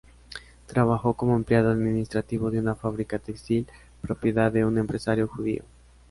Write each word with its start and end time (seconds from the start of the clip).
Trabajó 0.65 1.13
como 1.13 1.35
empleado 1.35 1.69
administrativo 1.69 2.49
de 2.49 2.57
una 2.57 2.73
fábrica 2.73 3.19
textil 3.19 3.67
propiedad 4.01 4.51
de 4.51 4.65
un 4.65 4.79
empresario 4.79 5.27
judío. 5.27 5.63